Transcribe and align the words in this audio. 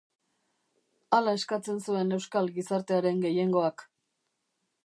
Hala 1.17 1.35
eskatzen 1.41 1.77
zuen 1.87 2.17
euskal 2.19 2.51
gizartearen 2.57 3.25
gehiengoak. 3.27 3.89